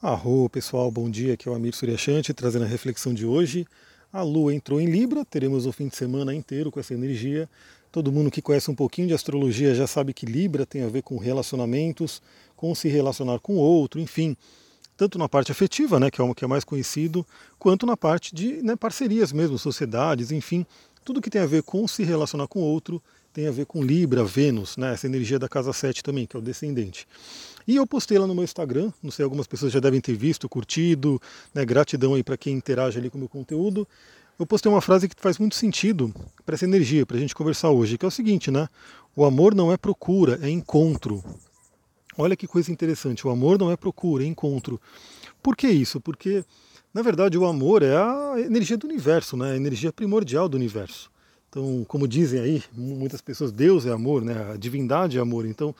Arro, 0.00 0.48
pessoal, 0.48 0.92
bom 0.92 1.10
dia. 1.10 1.34
Aqui 1.34 1.48
é 1.48 1.50
o 1.50 1.54
Amir 1.56 1.74
Suryashanti 1.74 2.32
trazendo 2.32 2.64
a 2.64 2.68
reflexão 2.68 3.12
de 3.12 3.26
hoje. 3.26 3.66
A 4.12 4.22
Lua 4.22 4.54
entrou 4.54 4.80
em 4.80 4.86
Libra, 4.86 5.24
teremos 5.24 5.66
o 5.66 5.72
fim 5.72 5.88
de 5.88 5.96
semana 5.96 6.32
inteiro 6.32 6.70
com 6.70 6.78
essa 6.78 6.94
energia. 6.94 7.50
Todo 7.90 8.12
mundo 8.12 8.30
que 8.30 8.40
conhece 8.40 8.70
um 8.70 8.76
pouquinho 8.76 9.08
de 9.08 9.14
astrologia 9.14 9.74
já 9.74 9.88
sabe 9.88 10.14
que 10.14 10.24
Libra 10.24 10.64
tem 10.64 10.84
a 10.84 10.88
ver 10.88 11.02
com 11.02 11.16
relacionamentos, 11.18 12.22
com 12.54 12.72
se 12.76 12.86
relacionar 12.86 13.40
com 13.40 13.54
o 13.54 13.58
outro, 13.58 13.98
enfim, 13.98 14.36
tanto 14.96 15.18
na 15.18 15.28
parte 15.28 15.50
afetiva, 15.50 15.98
né, 15.98 16.12
que 16.12 16.20
é 16.20 16.24
o 16.24 16.32
que 16.32 16.44
é 16.44 16.48
mais 16.48 16.62
conhecido, 16.62 17.26
quanto 17.58 17.84
na 17.84 17.96
parte 17.96 18.32
de 18.32 18.62
né, 18.62 18.76
parcerias 18.76 19.32
mesmo, 19.32 19.58
sociedades, 19.58 20.30
enfim, 20.30 20.64
tudo 21.04 21.20
que 21.20 21.28
tem 21.28 21.40
a 21.40 21.46
ver 21.46 21.64
com 21.64 21.88
se 21.88 22.04
relacionar 22.04 22.46
com 22.46 22.60
o 22.60 22.62
outro 22.62 23.02
tem 23.38 23.46
a 23.46 23.52
ver 23.52 23.66
com 23.66 23.80
Libra, 23.80 24.24
Vênus, 24.24 24.76
né, 24.76 24.94
essa 24.94 25.06
energia 25.06 25.38
da 25.38 25.48
casa 25.48 25.72
7 25.72 26.02
também, 26.02 26.26
que 26.26 26.36
é 26.36 26.40
o 26.40 26.42
descendente. 26.42 27.06
E 27.68 27.76
eu 27.76 27.86
postei 27.86 28.18
lá 28.18 28.26
no 28.26 28.34
meu 28.34 28.42
Instagram, 28.42 28.92
não 29.00 29.12
sei, 29.12 29.22
algumas 29.22 29.46
pessoas 29.46 29.70
já 29.70 29.78
devem 29.78 30.00
ter 30.00 30.16
visto, 30.16 30.48
curtido, 30.48 31.22
né, 31.54 31.64
gratidão 31.64 32.14
aí 32.14 32.24
para 32.24 32.36
quem 32.36 32.56
interage 32.56 32.98
ali 32.98 33.08
com 33.08 33.16
o 33.16 33.20
meu 33.20 33.28
conteúdo. 33.28 33.86
Eu 34.40 34.44
postei 34.44 34.72
uma 34.72 34.80
frase 34.80 35.08
que 35.08 35.14
faz 35.16 35.38
muito 35.38 35.54
sentido 35.54 36.12
para 36.44 36.56
essa 36.56 36.64
energia, 36.64 37.06
para 37.06 37.16
a 37.16 37.20
gente 37.20 37.32
conversar 37.32 37.70
hoje, 37.70 37.96
que 37.96 38.04
é 38.04 38.08
o 38.08 38.10
seguinte, 38.10 38.50
né? 38.50 38.68
O 39.14 39.24
amor 39.24 39.54
não 39.54 39.72
é 39.72 39.76
procura, 39.76 40.40
é 40.42 40.50
encontro. 40.50 41.22
Olha 42.16 42.34
que 42.34 42.48
coisa 42.48 42.72
interessante, 42.72 43.24
o 43.24 43.30
amor 43.30 43.56
não 43.56 43.70
é 43.70 43.76
procura, 43.76 44.24
é 44.24 44.26
encontro. 44.26 44.80
Por 45.40 45.54
que 45.56 45.68
isso? 45.68 46.00
Porque, 46.00 46.44
na 46.92 47.02
verdade, 47.02 47.38
o 47.38 47.46
amor 47.46 47.84
é 47.84 47.96
a 47.96 48.34
energia 48.40 48.76
do 48.76 48.88
universo, 48.88 49.36
né? 49.36 49.52
a 49.52 49.56
energia 49.56 49.92
primordial 49.92 50.48
do 50.48 50.56
universo. 50.56 51.08
Então, 51.48 51.84
como 51.88 52.06
dizem 52.06 52.40
aí, 52.40 52.62
muitas 52.72 53.20
pessoas, 53.20 53.50
Deus 53.50 53.86
é 53.86 53.92
amor, 53.92 54.22
né? 54.22 54.52
a 54.52 54.56
divindade 54.56 55.16
é 55.16 55.20
amor. 55.20 55.46
Então, 55.46 55.74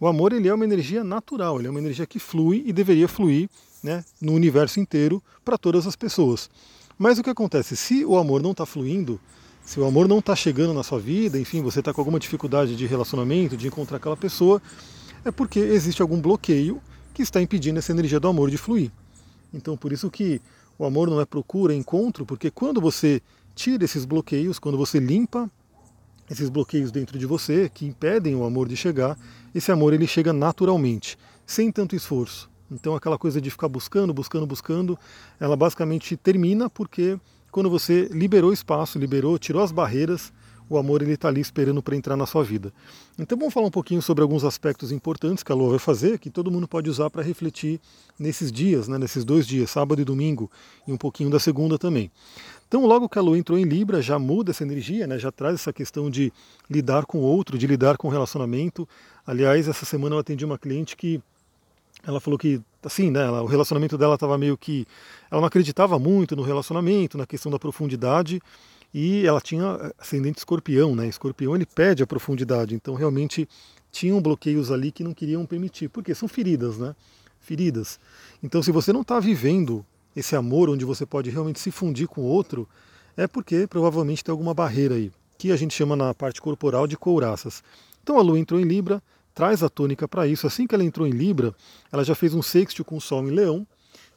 o 0.00 0.06
amor 0.06 0.32
ele 0.32 0.48
é 0.48 0.54
uma 0.54 0.64
energia 0.64 1.04
natural, 1.04 1.58
ele 1.58 1.68
é 1.68 1.70
uma 1.70 1.78
energia 1.78 2.06
que 2.06 2.18
flui 2.18 2.62
e 2.66 2.72
deveria 2.72 3.06
fluir 3.06 3.48
né, 3.82 4.04
no 4.20 4.32
universo 4.32 4.80
inteiro 4.80 5.22
para 5.44 5.56
todas 5.56 5.86
as 5.86 5.94
pessoas. 5.94 6.50
Mas 6.98 7.18
o 7.18 7.22
que 7.22 7.30
acontece? 7.30 7.76
Se 7.76 8.04
o 8.04 8.16
amor 8.16 8.42
não 8.42 8.50
está 8.50 8.66
fluindo, 8.66 9.20
se 9.64 9.78
o 9.78 9.84
amor 9.84 10.08
não 10.08 10.18
está 10.18 10.34
chegando 10.34 10.74
na 10.74 10.82
sua 10.82 10.98
vida, 10.98 11.38
enfim, 11.38 11.62
você 11.62 11.78
está 11.78 11.92
com 11.92 12.00
alguma 12.00 12.18
dificuldade 12.18 12.74
de 12.74 12.86
relacionamento, 12.86 13.56
de 13.56 13.68
encontrar 13.68 13.98
aquela 13.98 14.16
pessoa, 14.16 14.60
é 15.24 15.30
porque 15.30 15.60
existe 15.60 16.02
algum 16.02 16.20
bloqueio 16.20 16.82
que 17.14 17.22
está 17.22 17.40
impedindo 17.40 17.78
essa 17.78 17.92
energia 17.92 18.18
do 18.18 18.26
amor 18.26 18.50
de 18.50 18.58
fluir. 18.58 18.90
Então, 19.54 19.76
por 19.76 19.92
isso 19.92 20.10
que 20.10 20.40
o 20.78 20.84
amor 20.84 21.08
não 21.08 21.20
é 21.20 21.24
procura, 21.24 21.72
é 21.72 21.76
encontro, 21.76 22.26
porque 22.26 22.50
quando 22.50 22.80
você 22.80 23.22
tira 23.54 23.84
esses 23.84 24.04
bloqueios, 24.04 24.58
quando 24.58 24.78
você 24.78 24.98
limpa 24.98 25.50
esses 26.30 26.48
bloqueios 26.48 26.90
dentro 26.90 27.18
de 27.18 27.26
você 27.26 27.68
que 27.68 27.84
impedem 27.84 28.34
o 28.34 28.44
amor 28.44 28.68
de 28.68 28.76
chegar, 28.76 29.18
esse 29.54 29.70
amor 29.70 29.92
ele 29.92 30.06
chega 30.06 30.32
naturalmente, 30.32 31.18
sem 31.44 31.70
tanto 31.70 31.94
esforço. 31.94 32.50
Então 32.70 32.94
aquela 32.94 33.18
coisa 33.18 33.40
de 33.40 33.50
ficar 33.50 33.68
buscando, 33.68 34.14
buscando, 34.14 34.46
buscando, 34.46 34.98
ela 35.38 35.56
basicamente 35.56 36.16
termina 36.16 36.70
porque 36.70 37.18
quando 37.50 37.68
você 37.68 38.08
liberou 38.10 38.52
espaço, 38.52 38.98
liberou, 38.98 39.38
tirou 39.38 39.62
as 39.62 39.70
barreiras, 39.70 40.32
o 40.70 40.78
amor 40.78 41.02
ele 41.02 41.12
está 41.12 41.28
ali 41.28 41.40
esperando 41.40 41.82
para 41.82 41.94
entrar 41.94 42.16
na 42.16 42.24
sua 42.24 42.42
vida. 42.42 42.72
Então 43.18 43.36
vamos 43.36 43.52
falar 43.52 43.66
um 43.66 43.70
pouquinho 43.70 44.00
sobre 44.00 44.22
alguns 44.22 44.42
aspectos 44.42 44.90
importantes 44.90 45.44
que 45.44 45.52
a 45.52 45.54
Lua 45.54 45.70
vai 45.70 45.78
fazer, 45.78 46.18
que 46.18 46.30
todo 46.30 46.50
mundo 46.50 46.66
pode 46.66 46.88
usar 46.88 47.10
para 47.10 47.22
refletir 47.22 47.78
nesses 48.18 48.50
dias, 48.50 48.88
né, 48.88 48.96
nesses 48.96 49.22
dois 49.22 49.46
dias, 49.46 49.70
sábado 49.70 50.00
e 50.00 50.04
domingo, 50.04 50.50
e 50.88 50.92
um 50.92 50.96
pouquinho 50.96 51.28
da 51.28 51.38
segunda 51.38 51.78
também. 51.78 52.10
Então, 52.72 52.86
logo 52.86 53.06
que 53.06 53.18
a 53.18 53.20
Lua 53.20 53.36
entrou 53.36 53.58
em 53.58 53.64
Libra, 53.64 54.00
já 54.00 54.18
muda 54.18 54.50
essa 54.50 54.62
energia, 54.62 55.06
né? 55.06 55.18
já 55.18 55.30
traz 55.30 55.56
essa 55.56 55.74
questão 55.74 56.08
de 56.08 56.32
lidar 56.70 57.04
com 57.04 57.18
o 57.18 57.20
outro, 57.20 57.58
de 57.58 57.66
lidar 57.66 57.98
com 57.98 58.08
o 58.08 58.10
relacionamento. 58.10 58.88
Aliás, 59.26 59.68
essa 59.68 59.84
semana 59.84 60.14
eu 60.14 60.18
atendi 60.18 60.42
uma 60.42 60.56
cliente 60.56 60.96
que 60.96 61.20
ela 62.02 62.18
falou 62.18 62.38
que, 62.38 62.62
assim, 62.82 63.10
né, 63.10 63.28
o 63.28 63.44
relacionamento 63.44 63.98
dela 63.98 64.14
estava 64.14 64.38
meio 64.38 64.56
que. 64.56 64.86
Ela 65.30 65.42
não 65.42 65.48
acreditava 65.48 65.98
muito 65.98 66.34
no 66.34 66.40
relacionamento, 66.40 67.18
na 67.18 67.26
questão 67.26 67.52
da 67.52 67.58
profundidade, 67.58 68.40
e 68.94 69.26
ela 69.26 69.42
tinha 69.42 69.92
ascendente 69.98 70.38
escorpião, 70.38 70.96
né? 70.96 71.06
Escorpião 71.06 71.54
ele 71.54 71.66
pede 71.66 72.02
a 72.02 72.06
profundidade, 72.06 72.74
então 72.74 72.94
realmente 72.94 73.46
tinham 73.90 74.18
bloqueios 74.18 74.70
ali 74.70 74.90
que 74.90 75.04
não 75.04 75.12
queriam 75.12 75.44
permitir, 75.44 75.90
porque 75.90 76.14
são 76.14 76.26
feridas, 76.26 76.78
né? 76.78 76.96
Feridas. 77.38 78.00
Então, 78.42 78.62
se 78.62 78.72
você 78.72 78.94
não 78.94 79.02
está 79.02 79.20
vivendo 79.20 79.84
esse 80.14 80.36
amor 80.36 80.68
onde 80.70 80.84
você 80.84 81.06
pode 81.06 81.30
realmente 81.30 81.60
se 81.60 81.70
fundir 81.70 82.06
com 82.06 82.20
o 82.22 82.24
outro, 82.24 82.68
é 83.16 83.26
porque 83.26 83.66
provavelmente 83.66 84.22
tem 84.22 84.32
alguma 84.32 84.54
barreira 84.54 84.94
aí, 84.94 85.10
que 85.38 85.52
a 85.52 85.56
gente 85.56 85.74
chama 85.74 85.96
na 85.96 86.14
parte 86.14 86.40
corporal 86.40 86.86
de 86.86 86.96
couraças. 86.96 87.62
Então 88.02 88.18
a 88.18 88.22
Lua 88.22 88.38
entrou 88.38 88.60
em 88.60 88.64
Libra, 88.64 89.02
traz 89.34 89.62
a 89.62 89.68
tônica 89.68 90.06
para 90.06 90.26
isso. 90.26 90.46
Assim 90.46 90.66
que 90.66 90.74
ela 90.74 90.84
entrou 90.84 91.06
em 91.06 91.10
Libra, 91.10 91.54
ela 91.90 92.04
já 92.04 92.14
fez 92.14 92.34
um 92.34 92.42
sexto 92.42 92.84
com 92.84 92.96
o 92.96 93.00
Sol 93.00 93.26
em 93.26 93.30
Leão, 93.30 93.66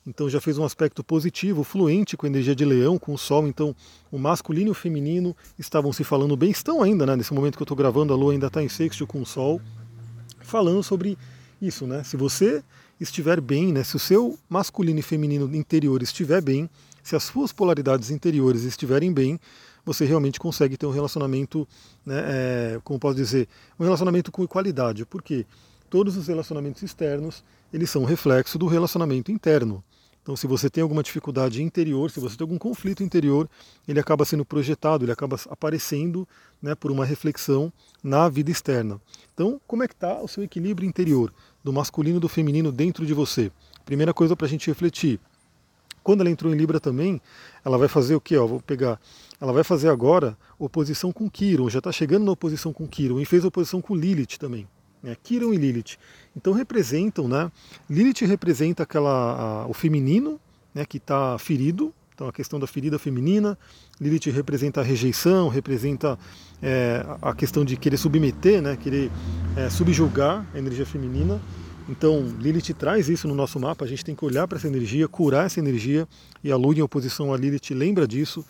então 0.08 0.30
já 0.30 0.40
fez 0.40 0.58
um 0.58 0.64
aspecto 0.64 1.04
positivo, 1.04 1.64
fluente 1.64 2.16
com 2.16 2.26
a 2.26 2.30
energia 2.30 2.56
de 2.56 2.64
Leão, 2.64 2.98
com 3.00 3.14
o 3.14 3.18
Sol. 3.18 3.48
Então 3.48 3.76
o 4.12 4.20
masculino 4.20 4.70
e 4.70 4.72
o 4.72 4.76
feminino 4.76 5.36
estavam 5.58 5.92
se 5.92 6.04
falando 6.04 6.38
bem, 6.38 6.52
estão 6.52 6.82
ainda, 6.82 7.06
né? 7.06 7.16
Nesse 7.16 7.34
momento 7.34 7.58
que 7.58 7.64
eu 7.64 7.66
estou 7.66 7.78
gravando, 7.78 8.14
a 8.14 8.16
Lua 8.16 8.34
ainda 8.34 8.48
está 8.48 8.62
em 8.62 8.70
sexto 8.70 9.08
com 9.08 9.22
o 9.22 9.26
Sol, 9.26 9.60
falando 10.42 10.84
sobre 10.84 11.18
isso, 11.62 11.88
né? 11.88 12.04
Se 12.04 12.16
você 12.16 12.64
estiver 13.00 13.42
bem, 13.42 13.72
né, 13.74 13.84
se 13.84 13.96
o 13.96 14.00
seu 14.00 14.38
masculino 14.50 15.00
e 15.00 15.04
feminino 15.04 15.54
interior 15.56 16.02
estiver 16.02 16.42
bem, 16.42 16.70
se 17.04 17.16
as 17.16 17.24
suas 17.24 17.52
polaridades 17.52 18.10
interiores 18.10 18.64
estiverem 18.64 19.14
bem, 19.14 19.40
você 19.86 20.06
realmente 20.06 20.40
consegue 20.40 20.76
ter 20.76 20.86
um 20.86 20.92
relacionamento, 20.92 21.68
né, 22.06 22.24
é, 22.26 22.80
como 22.84 23.00
posso 23.00 23.16
dizer, 23.16 23.48
um 23.80 23.84
relacionamento 23.84 24.32
com 24.32 24.48
qualidade, 24.48 25.06
porque 25.06 25.46
todos 25.90 26.18
os 26.18 26.28
relacionamentos 26.28 26.82
externos 26.82 27.44
eles 27.72 27.90
são 27.90 28.04
reflexo 28.04 28.58
do 28.58 28.68
relacionamento 28.68 29.32
interno. 29.32 29.84
Então, 30.26 30.36
se 30.36 30.48
você 30.48 30.72
tem 30.72 30.82
alguma 30.82 31.04
dificuldade 31.04 31.62
interior, 31.62 32.10
se 32.10 32.20
você 32.20 32.36
tem 32.36 32.44
algum 32.44 32.58
conflito 32.58 33.04
interior, 33.04 33.48
ele 33.88 34.00
acaba 34.00 34.26
sendo 34.26 34.44
projetado, 34.44 35.06
ele 35.06 35.12
acaba 35.12 35.40
aparecendo 35.52 36.28
né, 36.60 36.74
por 36.74 36.90
uma 36.90 37.06
reflexão 37.06 37.72
na 38.04 38.28
vida 38.28 38.50
externa. 38.50 39.00
Então, 39.36 39.62
como 39.68 39.84
é 39.84 39.88
que 39.88 39.94
está 39.94 40.20
o 40.20 40.28
seu 40.28 40.44
equilíbrio 40.44 40.90
interior, 40.90 41.32
do 41.64 41.72
masculino 41.72 42.18
e 42.18 42.20
do 42.20 42.28
feminino 42.28 42.72
dentro 42.72 43.06
de 43.06 43.14
você? 43.14 43.52
Primeira 43.86 44.16
coisa 44.16 44.36
para 44.36 44.48
a 44.48 44.50
gente 44.50 44.66
refletir. 44.66 45.20
Quando 46.02 46.22
ela 46.22 46.30
entrou 46.32 46.52
em 46.52 46.58
Libra 46.58 46.80
também, 46.80 47.22
ela 47.64 47.78
vai 47.78 47.88
fazer 47.88 48.16
o 48.16 48.22
que? 48.22 48.36
Vou 48.36 48.60
pegar. 48.60 49.00
Ela 49.40 49.54
vai 49.54 49.64
fazer 49.64 49.90
agora 49.90 50.36
oposição 50.58 51.12
com 51.12 51.30
Quiron, 51.30 51.70
já 51.70 51.78
está 51.78 51.92
chegando 51.92 52.26
na 52.26 52.32
oposição 52.32 52.74
com 52.74 52.88
Quiron 52.88 53.20
e 53.20 53.26
fez 53.26 53.46
oposição 53.46 53.80
com 53.80 53.96
Lilith 53.96 54.40
também 54.40 54.68
né, 55.06 55.16
Kiron 55.22 55.54
e 55.54 55.58
Lilith. 55.58 55.98
Então 56.36 56.52
representam, 56.52 57.28
né? 57.28 57.52
Lilith 57.90 58.26
representa 58.26 58.84
aquela, 58.84 59.64
a, 59.64 59.68
o 59.68 59.74
feminino, 59.74 60.40
né, 60.74 60.84
que 60.84 60.98
está 60.98 61.38
ferido, 61.38 61.94
então 62.14 62.28
a 62.28 62.34
questão 62.34 62.60
da 62.60 62.66
ferida 62.66 62.98
feminina. 62.98 63.58
Lilith 64.02 64.32
representa 64.32 64.82
a 64.82 64.84
rejeição, 64.84 65.48
representa 65.48 66.18
é, 66.62 67.06
a 67.22 67.34
questão 67.34 67.64
de 67.64 67.78
querer 67.78 67.98
submeter, 67.98 68.62
né, 68.62 68.76
querer 68.76 69.12
é, 69.56 69.70
subjugar 69.70 70.46
a 70.54 70.58
energia 70.58 70.86
feminina. 70.86 71.40
Então 71.88 72.26
Lilith 72.40 72.74
traz 72.74 73.08
isso 73.10 73.28
no 73.28 73.36
nosso 73.36 73.60
mapa, 73.60 73.86
a 73.86 73.88
gente 73.88 74.04
tem 74.04 74.16
que 74.16 74.26
olhar 74.26 74.48
para 74.48 74.58
essa 74.58 74.68
energia, 74.68 75.08
curar 75.08 75.46
essa 75.46 75.60
energia, 75.60 76.08
e 76.44 76.52
a 76.52 76.58
Lua 76.58 76.74
em 76.74 76.82
oposição 76.82 77.32
a 77.32 77.38
Lilith 77.38 77.72
lembra 77.72 78.08
disso. 78.08 78.44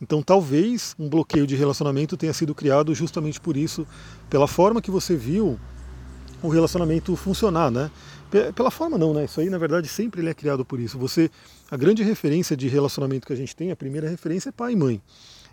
Então 0.00 0.20
talvez 0.20 0.96
um 0.98 1.08
bloqueio 1.08 1.46
de 1.46 1.54
relacionamento 1.54 2.16
tenha 2.16 2.32
sido 2.32 2.54
criado 2.54 2.92
justamente 2.92 3.40
por 3.40 3.56
isso, 3.56 3.86
pela 4.28 4.48
forma 4.48 4.82
que 4.82 4.90
você 4.90 5.14
viu 5.14 5.60
o 6.42 6.48
relacionamento 6.48 7.14
funcionar, 7.16 7.70
né? 7.70 7.90
Pela 8.54 8.70
forma 8.70 8.96
não, 8.96 9.12
né? 9.12 9.26
Isso 9.26 9.40
aí 9.40 9.50
na 9.50 9.58
verdade 9.58 9.86
sempre 9.88 10.20
ele 10.20 10.30
é 10.30 10.34
criado 10.34 10.64
por 10.64 10.80
isso. 10.80 10.98
Você, 10.98 11.30
a 11.70 11.76
grande 11.76 12.02
referência 12.02 12.56
de 12.56 12.66
relacionamento 12.68 13.26
que 13.26 13.32
a 13.32 13.36
gente 13.36 13.54
tem, 13.54 13.70
a 13.70 13.76
primeira 13.76 14.08
referência 14.08 14.48
é 14.48 14.52
pai 14.52 14.72
e 14.72 14.76
mãe. 14.76 15.00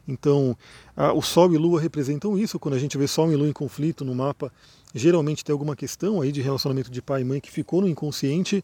Então, 0.07 0.57
a, 0.95 1.13
o 1.13 1.21
Sol 1.21 1.53
e 1.53 1.57
Lua 1.57 1.79
representam 1.79 2.37
isso. 2.37 2.57
Quando 2.57 2.73
a 2.73 2.79
gente 2.79 2.97
vê 2.97 3.07
Sol 3.07 3.31
e 3.31 3.35
Lua 3.35 3.47
em 3.47 3.53
conflito 3.53 4.03
no 4.03 4.15
mapa, 4.15 4.51
geralmente 4.95 5.43
tem 5.43 5.53
alguma 5.53 5.75
questão 5.75 6.21
aí 6.21 6.31
de 6.31 6.41
relacionamento 6.41 6.89
de 6.89 7.01
pai 7.01 7.21
e 7.21 7.25
mãe 7.25 7.39
que 7.39 7.51
ficou 7.51 7.81
no 7.81 7.87
inconsciente. 7.87 8.63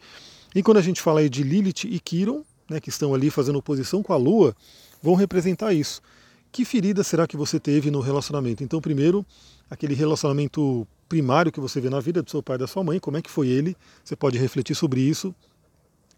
E 0.55 0.63
quando 0.63 0.77
a 0.77 0.81
gente 0.81 1.01
fala 1.01 1.19
aí 1.19 1.29
de 1.29 1.43
Lilith 1.43 1.83
e 1.85 1.99
Kiron, 1.99 2.43
né, 2.69 2.79
que 2.79 2.89
estão 2.89 3.13
ali 3.13 3.29
fazendo 3.29 3.59
oposição 3.59 4.01
com 4.01 4.13
a 4.13 4.17
Lua, 4.17 4.55
vão 5.03 5.13
representar 5.13 5.73
isso. 5.73 6.01
Que 6.51 6.65
ferida 6.65 7.03
será 7.03 7.27
que 7.27 7.37
você 7.37 7.59
teve 7.59 7.91
no 7.91 7.99
relacionamento? 7.99 8.63
Então, 8.63 8.81
primeiro, 8.81 9.25
aquele 9.69 9.93
relacionamento 9.93 10.87
primário 11.07 11.51
que 11.51 11.59
você 11.59 11.79
vê 11.79 11.89
na 11.89 11.99
vida 11.99 12.21
do 12.21 12.29
seu 12.29 12.41
pai 12.41 12.55
e 12.55 12.59
da 12.59 12.67
sua 12.67 12.83
mãe, 12.83 12.99
como 12.99 13.17
é 13.17 13.21
que 13.21 13.29
foi 13.29 13.47
ele, 13.47 13.75
você 14.03 14.15
pode 14.15 14.37
refletir 14.37 14.75
sobre 14.75 15.01
isso. 15.01 15.33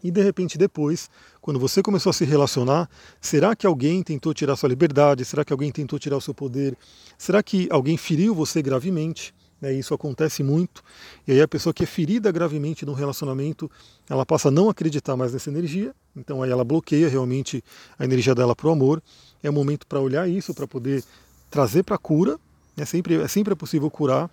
E 0.03 0.11
de 0.11 0.21
repente 0.21 0.57
depois, 0.57 1.09
quando 1.41 1.59
você 1.59 1.81
começou 1.81 2.11
a 2.11 2.13
se 2.13 2.23
relacionar, 2.23 2.89
será 3.19 3.55
que 3.55 3.65
alguém 3.65 4.03
tentou 4.03 4.33
tirar 4.33 4.55
sua 4.55 4.69
liberdade? 4.69 5.25
Será 5.25 5.43
que 5.43 5.51
alguém 5.51 5.71
tentou 5.71 5.97
tirar 5.97 6.17
o 6.17 6.21
seu 6.21 6.33
poder? 6.33 6.77
Será 7.17 7.41
que 7.41 7.67
alguém 7.71 7.97
feriu 7.97 8.35
você 8.35 8.61
gravemente? 8.61 9.33
É, 9.61 9.73
isso 9.73 9.93
acontece 9.93 10.43
muito. 10.43 10.83
E 11.27 11.31
aí 11.31 11.41
a 11.41 11.47
pessoa 11.47 11.73
que 11.73 11.83
é 11.83 11.85
ferida 11.87 12.31
gravemente 12.31 12.85
no 12.85 12.93
relacionamento, 12.93 13.69
ela 14.07 14.23
passa 14.23 14.49
a 14.49 14.51
não 14.51 14.69
acreditar 14.69 15.17
mais 15.17 15.33
nessa 15.33 15.49
energia. 15.49 15.95
Então 16.15 16.43
aí 16.43 16.51
ela 16.51 16.63
bloqueia 16.63 17.09
realmente 17.09 17.63
a 17.97 18.05
energia 18.05 18.35
dela 18.35 18.55
para 18.55 18.67
o 18.67 18.71
amor. 18.71 19.01
É 19.41 19.49
o 19.49 19.53
momento 19.53 19.87
para 19.87 19.99
olhar 19.99 20.29
isso, 20.29 20.53
para 20.53 20.67
poder 20.67 21.03
trazer 21.49 21.83
para 21.83 21.95
a 21.95 21.99
cura. 21.99 22.39
É 22.75 22.85
sempre, 22.85 23.15
é 23.15 23.27
sempre 23.27 23.55
possível 23.55 23.89
curar. 23.89 24.29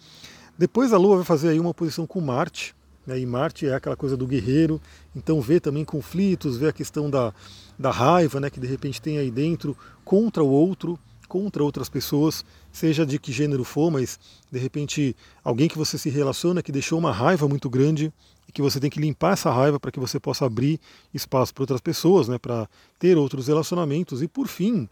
Depois 0.57 0.93
a 0.93 0.99
Lua 0.99 1.17
vai 1.17 1.25
fazer 1.25 1.49
aí 1.49 1.59
uma 1.59 1.71
oposição 1.71 2.07
com 2.07 2.21
Marte. 2.21 2.75
né? 3.07 3.19
e 3.19 3.27
Marte 3.27 3.67
é 3.67 3.75
aquela 3.75 3.97
coisa 3.97 4.17
do 4.17 4.27
guerreiro, 4.27 4.81
então 5.15 5.41
vê 5.41 5.59
também 5.59 5.85
conflitos, 5.85 6.57
vê 6.57 6.69
a 6.69 6.73
questão 6.73 7.11
da, 7.11 7.35
da 7.79 7.91
raiva 7.91 8.39
né? 8.39 8.49
que 8.49 8.61
de 8.61 8.67
repente 8.67 9.03
tem 9.03 9.19
aí 9.19 9.31
dentro 9.31 9.77
contra 10.05 10.43
o 10.43 10.49
outro, 10.49 10.99
contra 11.29 11.65
outras 11.65 11.89
pessoas, 11.89 12.45
seja 12.71 13.05
de 13.05 13.19
que 13.19 13.33
gênero 13.33 13.65
for, 13.65 13.91
mas 13.91 14.21
de 14.51 14.59
repente 14.59 15.17
alguém 15.43 15.69
que 15.69 15.77
você 15.77 15.99
se 15.99 16.09
relaciona 16.09 16.63
que 16.63 16.71
deixou 16.71 16.99
uma 16.99 17.11
raiva 17.11 17.49
muito 17.49 17.69
grande 17.69 18.13
e 18.49 18.53
que 18.53 18.63
você 18.63 18.79
tem 18.79 18.91
que 18.91 19.01
limpar 19.01 19.33
essa 19.33 19.51
raiva 19.51 19.81
para 19.81 19.91
que 19.91 19.99
você 19.99 20.21
possa 20.21 20.47
abrir 20.47 20.79
espaço 21.13 21.53
para 21.53 21.63
outras 21.63 21.81
pessoas, 21.81 22.29
né, 22.29 22.39
para 22.39 22.69
ter 22.99 23.17
outros 23.17 23.49
relacionamentos 23.49 24.23
e 24.23 24.29
por 24.29 24.47
fim 24.47 24.89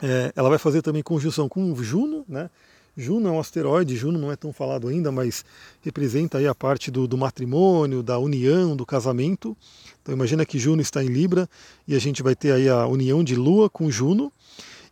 é, 0.00 0.32
ela 0.36 0.48
vai 0.48 0.58
fazer 0.58 0.82
também 0.82 1.02
conjunção 1.02 1.48
com 1.48 1.74
Juno, 1.82 2.24
né? 2.28 2.50
Juno 2.96 3.28
é 3.28 3.30
um 3.30 3.38
asteroide, 3.38 3.94
Juno 3.94 4.18
não 4.18 4.32
é 4.32 4.36
tão 4.36 4.54
falado 4.54 4.88
ainda, 4.88 5.12
mas 5.12 5.44
representa 5.82 6.38
aí 6.38 6.46
a 6.46 6.54
parte 6.54 6.90
do, 6.90 7.06
do, 7.06 7.18
matrimônio, 7.18 8.02
da 8.02 8.18
união, 8.18 8.74
do 8.74 8.86
casamento. 8.86 9.54
Então 10.00 10.14
imagina 10.14 10.46
que 10.46 10.58
Juno 10.58 10.80
está 10.80 11.04
em 11.04 11.08
Libra 11.08 11.46
e 11.86 11.94
a 11.94 11.98
gente 11.98 12.22
vai 12.22 12.34
ter 12.34 12.52
aí 12.52 12.70
a 12.70 12.86
união 12.86 13.22
de 13.22 13.36
Lua 13.36 13.68
com 13.68 13.90
Juno. 13.90 14.32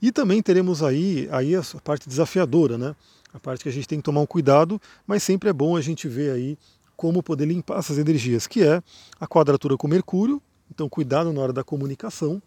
E 0.02 0.12
também 0.12 0.42
teremos 0.42 0.82
aí, 0.82 1.26
aí 1.32 1.56
a 1.56 1.62
parte 1.82 2.06
desafiadora, 2.06 2.76
né? 2.76 2.94
A 3.32 3.40
parte 3.40 3.62
que 3.62 3.70
a 3.70 3.72
gente 3.72 3.88
tem 3.88 3.98
que 3.98 4.04
tomar 4.04 4.20
um 4.20 4.26
cuidado, 4.26 4.78
mas 5.06 5.22
sempre 5.22 5.48
é 5.48 5.52
bom 5.52 5.74
a 5.74 5.80
gente 5.80 6.06
ver 6.06 6.32
aí 6.32 6.58
como 6.94 7.22
poder 7.22 7.46
limpar 7.46 7.78
essas 7.78 7.96
energias, 7.96 8.46
que 8.46 8.62
é 8.62 8.82
a 9.18 9.26
quadratura 9.26 9.78
com 9.78 9.88
Mercúrio, 9.88 10.42
então 10.70 10.88
cuidado 10.90 11.32
na 11.32 11.40
hora 11.40 11.52
da 11.52 11.64
comunicação, 11.64 12.40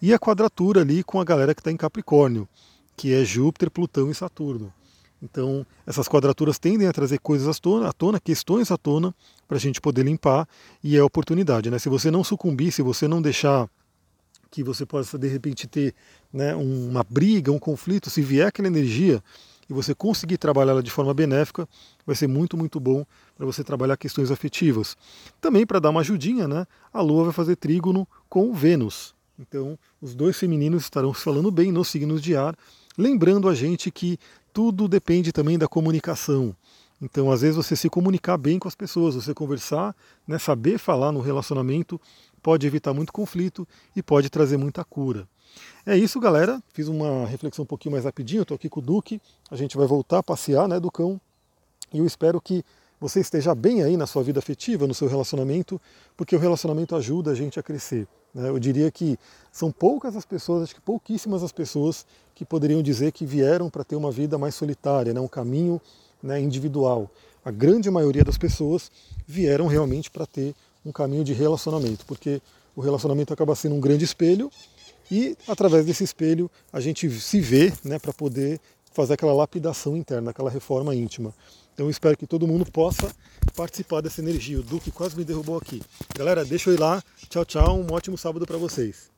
e 0.00 0.14
a 0.14 0.18
quadratura 0.18 0.82
ali 0.82 1.02
com 1.02 1.20
a 1.20 1.24
galera 1.24 1.54
que 1.54 1.60
está 1.60 1.70
em 1.70 1.76
Capricórnio, 1.76 2.48
que 2.96 3.12
é 3.12 3.24
Júpiter, 3.24 3.70
Plutão 3.70 4.10
e 4.10 4.14
Saturno. 4.14 4.72
Então, 5.22 5.66
essas 5.86 6.08
quadraturas 6.08 6.58
tendem 6.58 6.88
a 6.88 6.92
trazer 6.92 7.18
coisas 7.18 7.46
à 7.46 7.60
tona, 7.60 7.88
à 7.88 7.92
tona 7.92 8.18
questões 8.18 8.70
à 8.70 8.76
tona, 8.76 9.14
para 9.46 9.56
a 9.56 9.60
gente 9.60 9.80
poder 9.80 10.04
limpar, 10.04 10.48
e 10.82 10.96
é 10.96 11.02
oportunidade. 11.02 11.70
Né? 11.70 11.78
Se 11.78 11.88
você 11.88 12.10
não 12.10 12.24
sucumbir, 12.24 12.72
se 12.72 12.82
você 12.82 13.06
não 13.06 13.20
deixar 13.20 13.68
que 14.50 14.64
você 14.64 14.84
possa, 14.84 15.18
de 15.18 15.28
repente, 15.28 15.68
ter 15.68 15.94
né, 16.32 16.54
uma 16.54 17.04
briga, 17.04 17.52
um 17.52 17.58
conflito, 17.58 18.10
se 18.10 18.20
vier 18.20 18.48
aquela 18.48 18.66
energia 18.66 19.22
e 19.68 19.72
você 19.72 19.94
conseguir 19.94 20.38
trabalhá-la 20.38 20.82
de 20.82 20.90
forma 20.90 21.14
benéfica, 21.14 21.68
vai 22.04 22.16
ser 22.16 22.26
muito, 22.26 22.56
muito 22.56 22.80
bom 22.80 23.06
para 23.36 23.46
você 23.46 23.62
trabalhar 23.62 23.96
questões 23.96 24.30
afetivas. 24.30 24.96
Também 25.40 25.64
para 25.64 25.78
dar 25.78 25.90
uma 25.90 26.00
ajudinha, 26.00 26.48
né, 26.48 26.66
a 26.92 27.00
Lua 27.00 27.24
vai 27.24 27.32
fazer 27.32 27.54
trígono 27.56 28.08
com 28.28 28.52
Vênus. 28.52 29.14
Então, 29.38 29.78
os 30.02 30.14
dois 30.14 30.36
femininos 30.36 30.82
estarão 30.82 31.14
se 31.14 31.22
falando 31.22 31.50
bem 31.50 31.70
nos 31.70 31.88
signos 31.88 32.20
de 32.20 32.34
ar, 32.36 32.54
lembrando 32.98 33.48
a 33.48 33.54
gente 33.54 33.90
que 33.90 34.18
tudo 34.52 34.88
depende 34.88 35.32
também 35.32 35.58
da 35.58 35.68
comunicação. 35.68 36.54
Então, 37.00 37.30
às 37.32 37.40
vezes, 37.40 37.56
você 37.56 37.74
se 37.74 37.88
comunicar 37.88 38.36
bem 38.36 38.58
com 38.58 38.68
as 38.68 38.74
pessoas, 38.74 39.14
você 39.14 39.32
conversar, 39.32 39.96
né, 40.26 40.38
saber 40.38 40.78
falar 40.78 41.12
no 41.12 41.20
relacionamento, 41.20 41.98
pode 42.42 42.66
evitar 42.66 42.92
muito 42.92 43.12
conflito 43.12 43.66
e 43.96 44.02
pode 44.02 44.28
trazer 44.28 44.58
muita 44.58 44.84
cura. 44.84 45.26
É 45.86 45.96
isso, 45.96 46.20
galera. 46.20 46.62
Fiz 46.72 46.88
uma 46.88 47.26
reflexão 47.26 47.62
um 47.62 47.66
pouquinho 47.66 47.92
mais 47.92 48.04
rapidinho. 48.04 48.42
Estou 48.42 48.54
aqui 48.54 48.68
com 48.68 48.80
o 48.80 48.82
Duque. 48.82 49.20
A 49.50 49.56
gente 49.56 49.76
vai 49.76 49.86
voltar 49.86 50.18
a 50.18 50.22
passear, 50.22 50.68
né, 50.68 50.78
Ducão? 50.78 51.20
E 51.92 51.98
eu 51.98 52.06
espero 52.06 52.40
que 52.40 52.62
você 53.00 53.20
esteja 53.20 53.54
bem 53.54 53.82
aí 53.82 53.96
na 53.96 54.06
sua 54.06 54.22
vida 54.22 54.38
afetiva, 54.38 54.86
no 54.86 54.92
seu 54.92 55.08
relacionamento, 55.08 55.80
porque 56.16 56.36
o 56.36 56.38
relacionamento 56.38 56.94
ajuda 56.94 57.30
a 57.30 57.34
gente 57.34 57.58
a 57.58 57.62
crescer. 57.62 58.06
Né? 58.34 58.48
Eu 58.48 58.58
diria 58.58 58.90
que 58.90 59.18
são 59.50 59.72
poucas 59.72 60.14
as 60.14 60.26
pessoas, 60.26 60.64
acho 60.64 60.74
que 60.74 60.80
pouquíssimas 60.80 61.42
as 61.42 61.50
pessoas 61.50 62.04
que 62.34 62.44
poderiam 62.44 62.82
dizer 62.82 63.12
que 63.12 63.24
vieram 63.24 63.70
para 63.70 63.82
ter 63.84 63.96
uma 63.96 64.12
vida 64.12 64.36
mais 64.36 64.54
solitária, 64.54 65.14
né? 65.14 65.20
um 65.20 65.28
caminho 65.28 65.80
né, 66.22 66.38
individual. 66.40 67.10
A 67.42 67.50
grande 67.50 67.90
maioria 67.90 68.22
das 68.22 68.36
pessoas 68.36 68.92
vieram 69.26 69.66
realmente 69.66 70.10
para 70.10 70.26
ter 70.26 70.54
um 70.84 70.92
caminho 70.92 71.24
de 71.24 71.32
relacionamento, 71.32 72.04
porque 72.04 72.42
o 72.76 72.82
relacionamento 72.82 73.32
acaba 73.32 73.54
sendo 73.54 73.74
um 73.74 73.80
grande 73.80 74.04
espelho 74.04 74.50
e 75.10 75.36
através 75.48 75.84
desse 75.86 76.04
espelho 76.04 76.50
a 76.72 76.80
gente 76.80 77.08
se 77.10 77.40
vê 77.40 77.72
né, 77.82 77.98
para 77.98 78.12
poder 78.12 78.60
fazer 78.92 79.14
aquela 79.14 79.32
lapidação 79.32 79.96
interna, 79.96 80.30
aquela 80.30 80.50
reforma 80.50 80.94
íntima. 80.94 81.34
Então 81.74 81.86
eu 81.86 81.90
espero 81.90 82.16
que 82.16 82.26
todo 82.26 82.46
mundo 82.46 82.64
possa 82.70 83.14
participar 83.56 84.00
dessa 84.00 84.20
energia. 84.20 84.58
O 84.58 84.62
Duque 84.62 84.90
quase 84.90 85.16
me 85.16 85.24
derrubou 85.24 85.56
aqui. 85.56 85.82
Galera, 86.16 86.44
deixa 86.44 86.70
eu 86.70 86.74
ir 86.74 86.80
lá. 86.80 87.02
Tchau, 87.28 87.44
tchau. 87.44 87.78
Um 87.78 87.92
ótimo 87.92 88.18
sábado 88.18 88.46
para 88.46 88.58
vocês. 88.58 89.10